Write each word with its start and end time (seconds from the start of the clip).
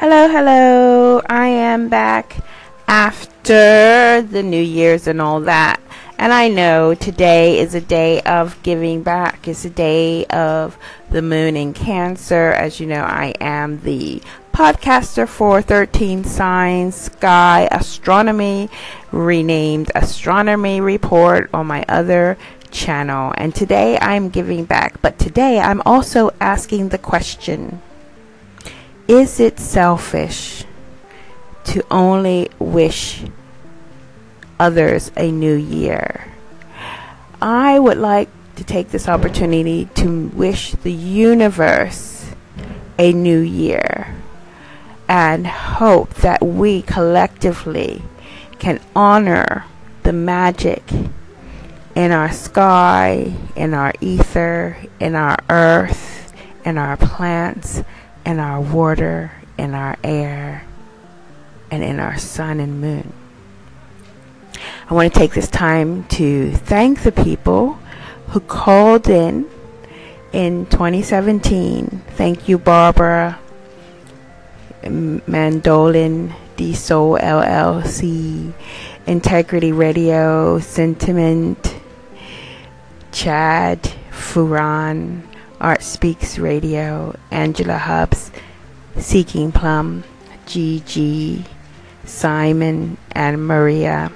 Hello, 0.00 0.28
hello. 0.28 1.20
I 1.28 1.48
am 1.48 1.88
back 1.88 2.36
after 2.86 4.22
the 4.22 4.44
New 4.44 4.62
Year's 4.62 5.08
and 5.08 5.20
all 5.20 5.40
that. 5.40 5.80
And 6.18 6.32
I 6.32 6.46
know 6.46 6.94
today 6.94 7.58
is 7.58 7.74
a 7.74 7.80
day 7.80 8.20
of 8.20 8.62
giving 8.62 9.02
back. 9.02 9.48
It's 9.48 9.64
a 9.64 9.70
day 9.70 10.24
of 10.26 10.78
the 11.10 11.20
moon 11.20 11.56
in 11.56 11.74
Cancer. 11.74 12.52
As 12.52 12.78
you 12.78 12.86
know, 12.86 13.02
I 13.02 13.34
am 13.40 13.80
the 13.80 14.22
podcaster 14.52 15.26
for 15.26 15.60
13 15.60 16.22
Signs 16.22 16.94
Sky 16.94 17.66
Astronomy, 17.72 18.70
renamed 19.10 19.90
Astronomy 19.96 20.80
Report 20.80 21.50
on 21.52 21.66
my 21.66 21.84
other 21.88 22.38
channel. 22.70 23.34
And 23.36 23.52
today 23.52 23.98
I'm 24.00 24.28
giving 24.28 24.64
back. 24.64 25.02
But 25.02 25.18
today 25.18 25.58
I'm 25.58 25.82
also 25.84 26.30
asking 26.40 26.90
the 26.90 26.98
question 26.98 27.82
is 29.08 29.40
it 29.40 29.58
selfish 29.58 30.64
to 31.64 31.82
only 31.90 32.50
wish 32.58 33.24
others 34.60 35.10
a 35.16 35.32
new 35.32 35.54
year? 35.54 36.30
I 37.40 37.78
would 37.78 37.96
like 37.96 38.28
to 38.56 38.64
take 38.64 38.90
this 38.90 39.08
opportunity 39.08 39.86
to 39.94 40.28
wish 40.28 40.72
the 40.72 40.92
universe 40.92 42.30
a 42.98 43.12
new 43.12 43.38
year 43.38 44.14
and 45.08 45.46
hope 45.46 46.12
that 46.16 46.44
we 46.44 46.82
collectively 46.82 48.02
can 48.58 48.78
honor 48.94 49.64
the 50.02 50.12
magic 50.12 50.82
in 51.94 52.12
our 52.12 52.30
sky, 52.30 53.32
in 53.56 53.72
our 53.72 53.94
ether, 54.02 54.76
in 55.00 55.14
our 55.14 55.38
earth, 55.48 56.34
in 56.64 56.76
our 56.76 56.96
plants 56.96 57.82
in 58.28 58.38
our 58.38 58.60
water, 58.60 59.32
in 59.56 59.72
our 59.72 59.96
air, 60.04 60.62
and 61.70 61.82
in 61.82 61.98
our 61.98 62.18
sun 62.18 62.60
and 62.60 62.78
moon. 62.78 63.10
I 64.90 64.92
want 64.92 65.10
to 65.10 65.18
take 65.18 65.32
this 65.32 65.48
time 65.48 66.04
to 66.08 66.52
thank 66.52 67.04
the 67.04 67.12
people 67.12 67.78
who 68.28 68.40
called 68.40 69.08
in 69.08 69.48
in 70.34 70.66
2017. 70.66 72.02
Thank 72.16 72.50
you, 72.50 72.58
Barbara 72.58 73.38
Mandolin, 74.82 76.34
D 76.58 76.74
Soul 76.74 77.16
LLC, 77.16 78.52
Integrity 79.06 79.72
Radio, 79.72 80.58
Sentiment, 80.58 81.76
Chad, 83.10 83.82
Furan, 84.10 85.22
Art 85.60 85.82
Speaks 85.82 86.38
Radio, 86.38 87.16
Angela 87.32 87.78
Hubbs, 87.78 88.30
Seeking 88.96 89.50
Plum, 89.50 90.04
Gigi, 90.46 91.44
Simon, 92.04 92.96
and 93.10 93.44
Maria 93.46 94.12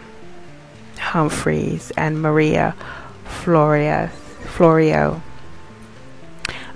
Humphreys, 0.98 1.90
and 1.96 2.22
Maria 2.22 2.76
Floria, 3.24 4.10
Florio. 4.10 5.20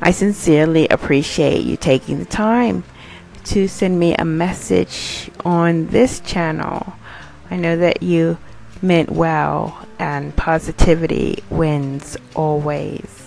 I 0.01 0.11
sincerely 0.11 0.89
appreciate 0.89 1.65
you 1.65 1.77
taking 1.77 2.19
the 2.19 2.25
time 2.25 2.83
to 3.45 3.69
send 3.69 4.01
me 4.01 4.17
a 4.17 4.25
message 4.25 5.31
on 5.45 5.87
this 5.87 6.19
channel. 6.21 6.95
I 7.51 7.57
know 7.57 7.77
that 7.77 8.03
you 8.03 8.39
meant 8.83 9.11
well, 9.11 9.87
and 10.01 10.35
positivity 10.35 11.45
wins 11.51 12.17
always. 12.35 13.26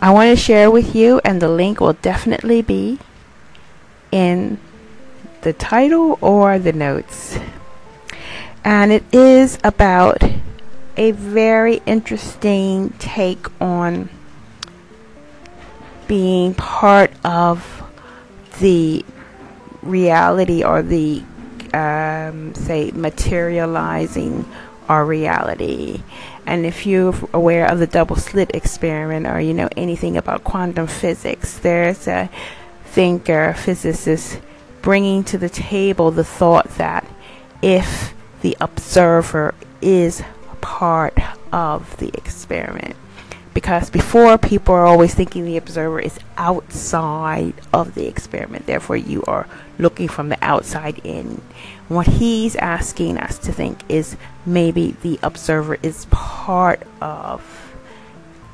I 0.00 0.10
want 0.10 0.30
to 0.30 0.36
share 0.36 0.70
with 0.70 0.94
you, 0.94 1.20
and 1.24 1.40
the 1.40 1.48
link 1.48 1.80
will 1.80 1.94
definitely 1.94 2.60
be 2.60 2.98
in 4.12 4.58
the 5.40 5.52
title 5.54 6.18
or 6.20 6.58
the 6.58 6.72
notes. 6.72 7.38
And 8.62 8.92
it 8.92 9.04
is 9.12 9.58
about 9.64 10.22
a 10.96 11.12
very 11.12 11.80
interesting 11.86 12.90
take 12.98 13.46
on 13.60 14.08
being 16.06 16.54
part 16.54 17.12
of 17.24 17.82
the 18.60 19.04
reality 19.82 20.62
or 20.62 20.82
the, 20.82 21.22
um, 21.72 22.54
say, 22.54 22.90
materializing 22.92 24.44
our 24.88 25.04
reality. 25.04 26.02
And 26.46 26.64
if 26.64 26.86
you're 26.86 27.14
aware 27.32 27.66
of 27.66 27.78
the 27.78 27.86
double 27.86 28.16
slit 28.16 28.54
experiment 28.54 29.26
or 29.26 29.40
you 29.40 29.54
know 29.54 29.68
anything 29.76 30.16
about 30.16 30.44
quantum 30.44 30.86
physics, 30.86 31.58
there's 31.58 32.06
a 32.06 32.30
thinker, 32.84 33.54
physicist, 33.54 34.40
bringing 34.82 35.24
to 35.24 35.38
the 35.38 35.48
table 35.48 36.10
the 36.10 36.24
thought 36.24 36.68
that 36.76 37.06
if 37.62 38.14
the 38.42 38.56
observer 38.60 39.54
is 39.82 40.22
part 40.60 41.18
of 41.52 41.96
the 41.98 42.08
experiment, 42.14 42.96
because 43.66 43.90
before 43.90 44.38
people 44.38 44.72
are 44.76 44.86
always 44.86 45.12
thinking 45.12 45.44
the 45.44 45.56
observer 45.56 45.98
is 45.98 46.20
outside 46.36 47.52
of 47.72 47.96
the 47.96 48.06
experiment. 48.06 48.64
Therefore 48.64 48.96
you 48.96 49.24
are 49.26 49.48
looking 49.76 50.06
from 50.06 50.28
the 50.28 50.38
outside 50.40 51.00
in. 51.02 51.42
What 51.88 52.06
he's 52.06 52.54
asking 52.54 53.18
us 53.18 53.38
to 53.38 53.52
think 53.52 53.80
is 53.88 54.16
maybe 54.46 54.92
the 55.02 55.18
observer 55.20 55.78
is 55.82 56.06
part 56.12 56.80
of 57.00 57.40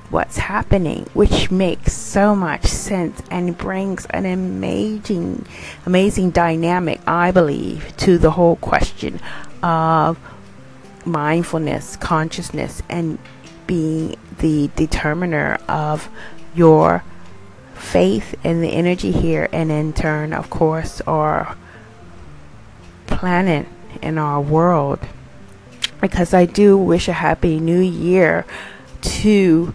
what's 0.09 0.39
happening 0.39 1.07
which 1.13 1.51
makes 1.51 1.93
so 1.93 2.35
much 2.35 2.65
sense 2.65 3.21
and 3.31 3.59
brings 3.59 4.07
an 4.07 4.25
amazing 4.27 5.47
amazing 5.87 6.31
dynamic 6.31 7.01
i 7.07 7.31
believe 7.31 7.97
to 7.97 8.19
the 8.19 8.33
whole 8.33 8.57
question 8.57 9.19
of 9.63 10.19
mindfulness 11.07 11.97
consciousness 11.97 12.83
and 12.91 13.19
being 13.67 14.17
the 14.39 14.71
determiner 14.77 15.59
of 15.69 16.09
your 16.55 17.05
faith 17.75 18.35
and 18.45 18.63
the 18.63 18.69
energy 18.69 19.13
here, 19.13 19.49
and 19.53 19.71
in 19.71 19.93
turn, 19.93 20.33
of 20.33 20.51
course, 20.51 21.01
our 21.03 21.57
planet 23.07 23.67
and 24.01 24.19
our 24.19 24.41
world. 24.41 25.01
Because 26.01 26.35
I 26.35 26.47
do 26.47 26.77
wish 26.77 27.09
a 27.09 27.13
happy 27.13 27.61
new 27.61 27.81
year 27.81 28.45
to 29.03 29.75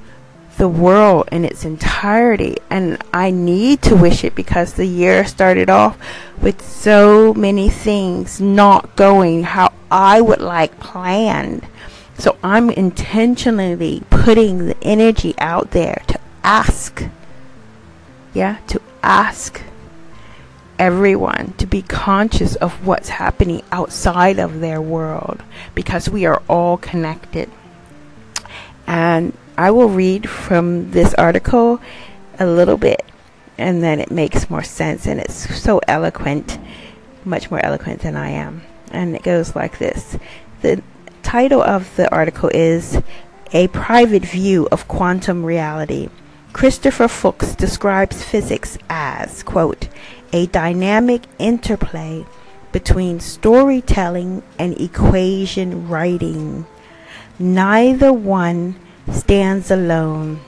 the 0.58 0.68
world 0.68 1.30
in 1.32 1.46
its 1.46 1.64
entirety. 1.64 2.58
And 2.70 3.02
I 3.14 3.32
need 3.32 3.82
to 3.84 3.96
wish 3.96 4.24
it 4.24 4.36
because 4.36 4.74
the 4.74 4.86
year 4.86 5.26
started 5.26 5.70
off 5.70 5.98
with 6.42 6.62
so 6.62 7.34
many 7.34 7.70
things 7.70 8.42
not 8.42 8.96
going 8.96 9.44
how 9.44 9.72
I 9.90 10.20
would 10.20 10.42
like 10.42 10.80
planned. 10.80 11.66
So 12.18 12.38
I'm 12.44 12.70
intentionally 12.70 14.04
putting 14.10 14.68
the 14.68 14.78
energy 14.82 15.36
out 15.38 15.72
there 15.72 16.02
to 16.08 16.20
ask. 16.44 17.04
Yeah, 18.34 18.58
to 18.68 18.82
ask 19.04 19.62
everyone 20.80 21.54
to 21.58 21.66
be 21.66 21.82
conscious 21.82 22.56
of 22.56 22.86
what's 22.86 23.10
happening 23.10 23.64
outside 23.72 24.40
of 24.40 24.60
their 24.60 24.82
world 24.82 25.42
because 25.74 26.10
we 26.10 26.26
are 26.26 26.42
all 26.48 26.78
connected. 26.78 27.50
And 28.86 29.34
I 29.58 29.72
will 29.72 29.90
read 29.90 30.30
from 30.30 30.92
this 30.92 31.14
article 31.16 31.82
a 32.40 32.46
little 32.46 32.78
bit 32.78 33.04
and 33.58 33.82
then 33.82 34.00
it 34.00 34.12
makes 34.12 34.50
more 34.50 34.64
sense 34.64 35.08
and 35.08 35.20
it's 35.20 35.60
so 35.60 35.82
eloquent, 35.88 36.60
much 37.26 37.50
more 37.50 37.64
eloquent 37.64 38.02
than 38.02 38.16
I 38.16 38.30
am. 38.30 38.62
And 38.92 39.16
it 39.16 39.24
goes 39.24 39.56
like 39.56 39.80
this. 39.80 40.18
The 40.62 40.82
title 41.28 41.62
of 41.62 41.94
the 41.98 42.10
article 42.10 42.50
is 42.54 43.02
A 43.52 43.68
Private 43.68 44.24
View 44.24 44.66
of 44.72 44.88
Quantum 44.88 45.44
Reality. 45.44 46.08
Christopher 46.54 47.10
Fuchs 47.10 47.54
describes 47.54 48.24
physics 48.24 48.78
as, 48.90 49.44
quote, 49.44 49.90
a 50.32 50.46
dynamic 50.46 51.24
interplay 51.38 52.26
between 52.72 53.20
storytelling 53.20 54.42
and 54.58 54.80
equation 54.80 55.90
writing. 55.90 56.66
Neither 57.38 58.14
one 58.14 58.80
stands 59.12 59.70
alone. 59.70 60.40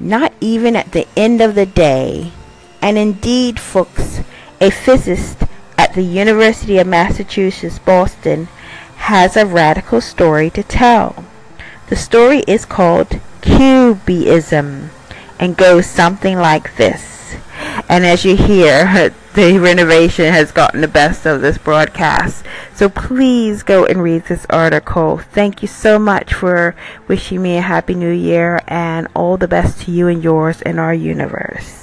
Not 0.00 0.32
even 0.40 0.74
at 0.74 0.90
the 0.90 1.06
end 1.16 1.40
of 1.40 1.54
the 1.54 1.66
day. 1.66 2.32
And 2.80 2.98
indeed, 2.98 3.60
Fuchs, 3.60 4.18
a 4.60 4.70
physicist 4.70 5.38
at 5.78 5.94
the 5.94 6.02
University 6.02 6.78
of 6.78 6.88
Massachusetts, 6.88 7.78
Boston, 7.78 8.48
has 9.02 9.36
a 9.36 9.44
radical 9.44 10.00
story 10.00 10.48
to 10.48 10.62
tell. 10.62 11.24
The 11.88 11.96
story 11.96 12.44
is 12.46 12.64
called 12.64 13.20
QBism 13.40 14.90
and 15.40 15.56
goes 15.56 15.86
something 15.86 16.38
like 16.38 16.76
this. 16.76 17.34
And 17.88 18.06
as 18.06 18.24
you 18.24 18.36
hear, 18.36 19.12
the 19.34 19.58
renovation 19.58 20.32
has 20.32 20.52
gotten 20.52 20.82
the 20.82 20.88
best 20.88 21.26
of 21.26 21.40
this 21.40 21.58
broadcast. 21.58 22.44
So 22.74 22.88
please 22.88 23.64
go 23.64 23.84
and 23.84 24.04
read 24.04 24.26
this 24.26 24.46
article. 24.48 25.18
Thank 25.18 25.62
you 25.62 25.68
so 25.68 25.98
much 25.98 26.32
for 26.32 26.76
wishing 27.08 27.42
me 27.42 27.56
a 27.56 27.60
happy 27.60 27.94
new 27.94 28.12
year 28.12 28.62
and 28.68 29.08
all 29.14 29.36
the 29.36 29.48
best 29.48 29.82
to 29.82 29.90
you 29.90 30.06
and 30.06 30.22
yours 30.22 30.62
in 30.62 30.78
our 30.78 30.94
universe. 30.94 31.81